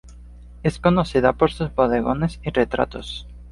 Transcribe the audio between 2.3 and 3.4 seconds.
y retratos.